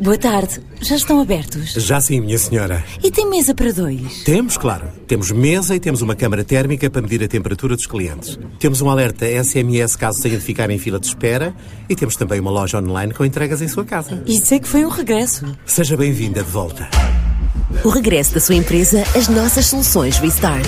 Boa 0.00 0.16
tarde. 0.16 0.60
Já 0.80 0.96
estão 0.96 1.20
abertos? 1.20 1.74
Já 1.74 2.00
sim, 2.00 2.22
minha 2.22 2.38
senhora. 2.38 2.82
E 3.04 3.10
tem 3.10 3.28
mesa 3.28 3.54
para 3.54 3.70
dois? 3.70 4.22
Temos, 4.24 4.56
claro. 4.56 4.88
Temos 5.06 5.30
mesa 5.30 5.76
e 5.76 5.80
temos 5.80 6.00
uma 6.00 6.16
câmara 6.16 6.42
térmica 6.42 6.88
para 6.88 7.02
medir 7.02 7.22
a 7.22 7.28
temperatura 7.28 7.76
dos 7.76 7.86
clientes. 7.86 8.38
Temos 8.58 8.80
um 8.80 8.88
alerta 8.88 9.26
SMS 9.26 9.96
caso 9.96 10.22
tenha 10.22 10.38
de 10.38 10.42
ficar 10.42 10.70
em 10.70 10.78
fila 10.78 10.98
de 10.98 11.06
espera 11.06 11.54
e 11.86 11.94
temos 11.94 12.16
também 12.16 12.40
uma 12.40 12.50
loja 12.50 12.78
online 12.78 13.12
com 13.12 13.26
entregas 13.26 13.60
em 13.60 13.68
sua 13.68 13.84
casa. 13.84 14.22
Isso 14.26 14.54
é 14.54 14.58
que 14.58 14.66
foi 14.66 14.86
um 14.86 14.88
regresso. 14.88 15.44
Seja 15.66 15.98
bem-vinda 15.98 16.42
de 16.42 16.50
volta. 16.50 16.88
O 17.84 17.90
regresso 17.90 18.32
da 18.32 18.40
sua 18.40 18.54
empresa 18.54 19.04
às 19.14 19.28
nossas 19.28 19.66
soluções 19.66 20.16
Restart. 20.16 20.66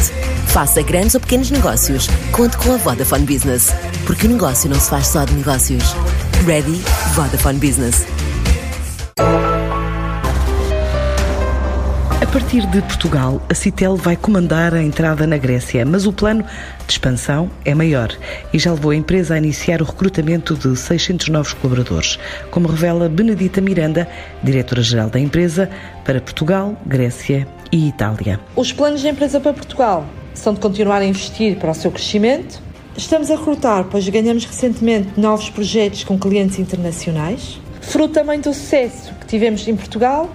Faça 0.49 0.83
grandes 0.83 1.15
ou 1.15 1.21
pequenos 1.23 1.51
negócios. 1.51 2.07
Conte 2.33 2.59
com 2.59 2.75
a 2.75 2.77
Vodafone 2.77 3.25
Business. 3.25 3.71
Porque 4.07 4.27
o 4.27 4.31
negócio 4.31 4.69
não 4.69 4.79
se 4.79 4.91
faz 4.91 5.07
só 5.07 5.25
de 5.25 5.33
negócios. 5.33 5.83
Ready? 6.47 6.83
Vodafone 7.15 7.59
Business. 7.59 8.05
A 12.23 12.27
partir 12.33 12.67
de 12.67 12.81
Portugal, 12.81 13.43
a 13.51 13.55
Citel 13.55 13.95
vai 13.95 14.17
comandar 14.17 14.73
a 14.73 14.83
entrada 14.83 15.27
na 15.27 15.37
Grécia, 15.37 15.85
mas 15.85 16.07
o 16.07 16.13
plano 16.13 16.43
de 16.87 16.93
expansão 16.93 17.51
é 17.65 17.75
maior 17.75 18.11
e 18.55 18.59
já 18.59 18.73
levou 18.73 18.91
a 18.91 18.97
empresa 18.97 19.35
a 19.35 19.39
iniciar 19.39 19.83
o 19.83 19.85
recrutamento 19.85 20.55
de 20.55 20.75
600 20.75 21.29
novos 21.29 21.53
colaboradores, 21.53 22.19
como 22.51 22.69
revela 22.69 23.09
Benedita 23.09 23.61
Miranda, 23.61 24.09
diretora-geral 24.43 25.11
da 25.11 25.21
empresa, 25.21 25.69
para 26.05 26.21
Portugal, 26.21 26.75
Grécia 26.87 27.47
e 27.71 27.89
Itália. 27.89 28.41
Os 28.57 28.73
planos 28.73 29.03
da 29.03 29.11
empresa 29.11 29.39
para 29.39 29.53
Portugal 29.53 30.07
são 30.35 30.55
de 30.55 30.61
continuar 30.61 31.03
a 31.03 31.05
investir 31.05 31.57
para 31.57 31.71
o 31.71 31.75
seu 31.75 31.91
crescimento. 31.91 32.63
Estamos 32.97 33.31
a 33.31 33.37
recrutar, 33.37 33.85
pois 33.91 34.09
ganhamos 34.09 34.45
recentemente 34.45 35.21
novos 35.21 35.51
projetos 35.51 36.05
com 36.05 36.19
clientes 36.19 36.59
internacionais. 36.59 37.62
Fruto 37.83 38.15
também 38.15 38.41
do 38.41 38.55
sucesso 38.55 39.13
que 39.21 39.27
tivemos 39.27 39.67
em 39.69 39.77
Portugal, 39.77 40.31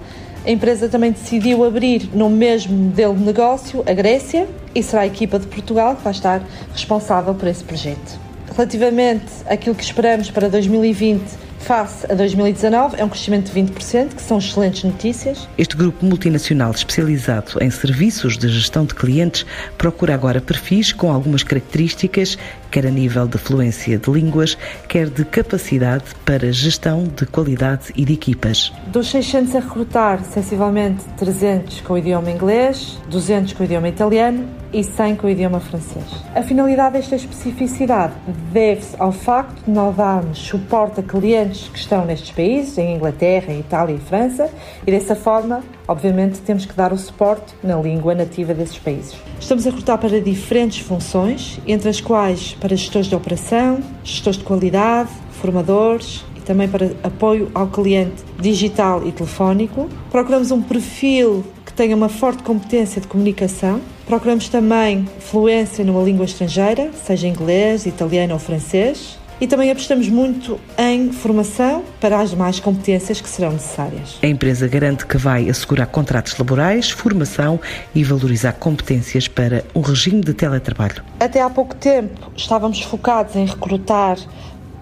a 0.46 0.50
empresa 0.50 0.88
também 0.88 1.10
decidiu 1.10 1.64
abrir 1.64 2.08
no 2.14 2.30
mesmo 2.30 2.76
modelo 2.76 3.16
de 3.16 3.24
negócio 3.24 3.82
a 3.86 3.92
Grécia 3.92 4.46
e 4.74 4.82
será 4.82 5.02
a 5.02 5.06
equipa 5.06 5.38
de 5.38 5.46
Portugal 5.46 5.96
que 5.96 6.04
vai 6.04 6.12
estar 6.12 6.42
responsável 6.72 7.34
por 7.34 7.48
esse 7.48 7.64
projeto. 7.64 8.18
Relativamente 8.54 9.26
àquilo 9.46 9.74
que 9.74 9.82
esperamos 9.82 10.30
para 10.30 10.48
2020 10.48 11.47
face 11.58 12.10
a 12.10 12.14
2019 12.14 12.96
é 12.98 13.04
um 13.04 13.08
crescimento 13.08 13.52
de 13.52 13.60
20%, 13.60 14.14
que 14.14 14.22
são 14.22 14.38
excelentes 14.38 14.84
notícias. 14.84 15.48
Este 15.58 15.76
grupo 15.76 16.04
multinacional 16.04 16.70
especializado 16.70 17.58
em 17.60 17.70
serviços 17.70 18.38
de 18.38 18.48
gestão 18.48 18.84
de 18.84 18.94
clientes 18.94 19.44
procura 19.76 20.14
agora 20.14 20.40
perfis 20.40 20.92
com 20.92 21.12
algumas 21.12 21.42
características, 21.42 22.38
quer 22.70 22.86
a 22.86 22.90
nível 22.90 23.26
de 23.26 23.38
fluência 23.38 23.98
de 23.98 24.10
línguas, 24.10 24.56
quer 24.88 25.08
de 25.08 25.24
capacidade 25.24 26.04
para 26.24 26.52
gestão 26.52 27.04
de 27.04 27.26
qualidade 27.26 27.92
e 27.94 28.04
de 28.04 28.12
equipas. 28.14 28.72
Dos 28.88 29.10
600 29.10 29.56
a 29.56 29.60
recrutar, 29.60 30.24
sensivelmente 30.24 31.04
300 31.16 31.80
com 31.82 31.94
o 31.94 31.98
idioma 31.98 32.30
inglês, 32.30 32.98
200 33.08 33.52
com 33.52 33.62
o 33.62 33.66
idioma 33.66 33.88
italiano 33.88 34.48
e 34.72 34.84
100 34.84 35.16
com 35.16 35.26
o 35.26 35.30
idioma 35.30 35.60
francês. 35.60 36.04
A 36.34 36.42
finalidade 36.42 36.98
desta 36.98 37.16
especificidade 37.16 38.12
deve-se 38.52 38.94
ao 38.98 39.12
facto 39.12 39.64
de 39.64 39.70
nós 39.70 39.96
darmos 39.96 40.38
suporte 40.38 41.00
a 41.00 41.02
clientes 41.02 41.47
que 41.56 41.78
estão 41.78 42.04
nestes 42.04 42.30
países, 42.30 42.76
em 42.76 42.94
Inglaterra, 42.94 43.52
Itália 43.52 43.94
e 43.94 43.98
França, 43.98 44.50
e 44.86 44.90
dessa 44.90 45.16
forma, 45.16 45.62
obviamente, 45.86 46.40
temos 46.40 46.66
que 46.66 46.74
dar 46.74 46.92
o 46.92 46.98
suporte 46.98 47.54
na 47.62 47.76
língua 47.76 48.14
nativa 48.14 48.52
desses 48.52 48.78
países. 48.78 49.16
Estamos 49.40 49.66
a 49.66 49.70
recrutar 49.70 49.98
para 49.98 50.20
diferentes 50.20 50.80
funções, 50.80 51.58
entre 51.66 51.88
as 51.88 52.00
quais 52.00 52.56
para 52.60 52.76
gestores 52.76 53.08
de 53.08 53.14
operação, 53.14 53.80
gestores 54.04 54.38
de 54.38 54.44
qualidade, 54.44 55.10
formadores, 55.40 56.24
e 56.36 56.40
também 56.40 56.68
para 56.68 56.92
apoio 57.02 57.50
ao 57.54 57.68
cliente 57.68 58.22
digital 58.38 59.06
e 59.06 59.12
telefónico. 59.12 59.88
Procuramos 60.10 60.50
um 60.50 60.60
perfil 60.60 61.44
que 61.64 61.72
tenha 61.72 61.96
uma 61.96 62.08
forte 62.08 62.42
competência 62.42 63.00
de 63.00 63.06
comunicação, 63.06 63.80
Procuramos 64.08 64.48
também 64.48 65.06
fluência 65.20 65.84
numa 65.84 66.02
língua 66.02 66.24
estrangeira, 66.24 66.90
seja 66.94 67.28
inglês, 67.28 67.84
italiano 67.84 68.32
ou 68.32 68.38
francês. 68.38 69.18
E 69.40 69.46
também 69.46 69.70
apostamos 69.70 70.08
muito 70.08 70.58
em 70.76 71.12
formação 71.12 71.84
para 72.00 72.18
as 72.20 72.30
demais 72.30 72.58
competências 72.58 73.20
que 73.20 73.28
serão 73.28 73.52
necessárias. 73.52 74.18
A 74.20 74.26
empresa 74.26 74.66
garante 74.66 75.06
que 75.06 75.16
vai 75.16 75.48
assegurar 75.48 75.86
contratos 75.86 76.36
laborais, 76.36 76.90
formação 76.90 77.60
e 77.94 78.02
valorizar 78.02 78.52
competências 78.54 79.28
para 79.28 79.64
um 79.74 79.80
regime 79.80 80.20
de 80.22 80.34
teletrabalho. 80.34 81.04
Até 81.20 81.40
há 81.40 81.48
pouco 81.48 81.76
tempo 81.76 82.32
estávamos 82.36 82.82
focados 82.82 83.36
em 83.36 83.46
recrutar 83.46 84.18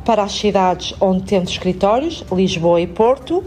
para 0.07 0.23
as 0.23 0.33
cidades 0.33 0.95
onde 1.01 1.25
temos 1.25 1.51
escritórios, 1.51 2.25
Lisboa 2.33 2.81
e 2.81 2.87
Porto. 2.87 3.45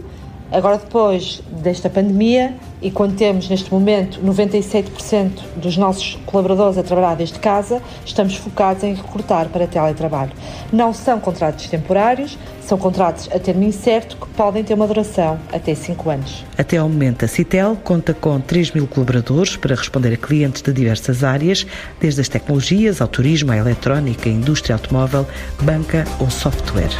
Agora, 0.52 0.78
depois 0.78 1.42
desta 1.62 1.88
pandemia, 1.88 2.54
e 2.82 2.90
quando 2.90 3.14
temos 3.14 3.48
neste 3.48 3.72
momento 3.72 4.20
97% 4.20 5.30
dos 5.56 5.76
nossos 5.76 6.18
colaboradores 6.26 6.78
a 6.78 6.82
trabalhar 6.82 7.14
desde 7.14 7.38
casa, 7.38 7.80
estamos 8.04 8.34
focados 8.36 8.82
em 8.82 8.94
recrutar 8.94 9.48
para 9.48 9.66
teletrabalho. 9.66 10.32
Não 10.72 10.92
são 10.92 11.20
contratos 11.20 11.68
temporários, 11.68 12.38
são 12.62 12.78
contratos 12.78 13.28
a 13.32 13.38
termo 13.38 13.62
incerto 13.62 14.16
que 14.16 14.26
podem 14.28 14.64
ter 14.64 14.74
uma 14.74 14.86
duração 14.86 15.38
até 15.52 15.74
5 15.74 16.10
anos. 16.10 16.44
Até 16.56 16.78
ao 16.78 16.88
momento, 16.88 17.24
a 17.24 17.28
Citel 17.28 17.76
conta 17.84 18.14
com 18.14 18.40
3 18.40 18.72
mil 18.72 18.86
colaboradores 18.86 19.56
para 19.56 19.74
responder 19.74 20.14
a 20.14 20.16
clientes 20.16 20.62
de 20.62 20.72
diversas 20.72 21.22
áreas, 21.22 21.66
desde 22.00 22.20
as 22.20 22.28
tecnologias 22.28 23.00
ao 23.00 23.08
turismo, 23.08 23.52
à 23.52 23.56
eletrónica, 23.56 24.28
à 24.28 24.32
indústria 24.32 24.74
automóvel, 24.76 25.26
banca 25.60 26.04
ou 26.18 26.30
software. 26.30 26.90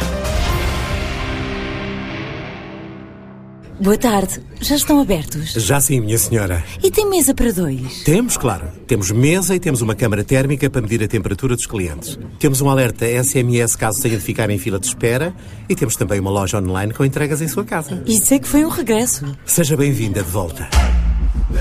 Boa 3.81 3.97
tarde. 3.97 4.39
Já 4.61 4.75
estão 4.75 5.01
abertos? 5.01 5.53
Já 5.53 5.81
sim, 5.81 5.99
minha 6.01 6.17
senhora. 6.19 6.63
E 6.83 6.91
tem 6.91 7.09
mesa 7.09 7.33
para 7.33 7.51
dois? 7.51 8.03
Temos, 8.03 8.37
claro. 8.37 8.67
Temos 8.85 9.09
mesa 9.09 9.55
e 9.55 9.59
temos 9.59 9.81
uma 9.81 9.95
câmara 9.95 10.23
térmica 10.23 10.69
para 10.69 10.83
medir 10.83 11.01
a 11.03 11.07
temperatura 11.07 11.55
dos 11.55 11.65
clientes. 11.65 12.19
Temos 12.37 12.61
um 12.61 12.69
alerta 12.69 13.07
SMS 13.07 13.75
caso 13.75 13.99
tenha 13.99 14.17
de 14.17 14.23
ficar 14.23 14.51
em 14.51 14.59
fila 14.59 14.79
de 14.79 14.85
espera 14.85 15.33
e 15.67 15.73
temos 15.73 15.95
também 15.95 16.19
uma 16.19 16.29
loja 16.29 16.59
online 16.59 16.93
com 16.93 17.03
entregas 17.03 17.41
em 17.41 17.47
sua 17.47 17.65
casa. 17.65 18.03
Isso 18.05 18.31
é 18.35 18.37
que 18.37 18.47
foi 18.47 18.63
um 18.63 18.69
regresso. 18.69 19.25
Seja 19.47 19.75
bem-vinda 19.75 20.21
de 20.21 20.29
volta. 20.29 20.69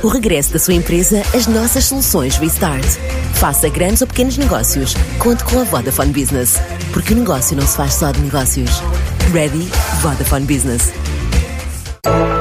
O 0.02 0.08
regresso 0.08 0.52
da 0.52 0.58
sua 0.58 0.74
empresa 0.74 1.22
às 1.34 1.46
nossas 1.46 1.86
soluções 1.86 2.36
Restart. 2.36 2.84
Faça 3.36 3.66
grandes 3.70 4.02
ou 4.02 4.06
pequenos 4.06 4.36
negócios. 4.36 4.92
Conte 5.18 5.42
com 5.44 5.58
a 5.58 5.64
Vodafone 5.64 6.12
Business. 6.12 6.58
Porque 6.92 7.14
o 7.14 7.16
negócio 7.16 7.56
não 7.56 7.66
se 7.66 7.78
faz 7.78 7.94
só 7.94 8.12
de 8.12 8.20
negócios. 8.20 8.82
Ready? 9.32 9.66
Vodafone 10.02 10.44
Business. 10.44 10.92
Thank 12.02 12.34
you. 12.34 12.39